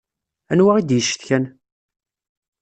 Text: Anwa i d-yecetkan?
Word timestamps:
Anwa 0.51 0.71
i 0.79 0.81
d-yecetkan? 0.83 1.45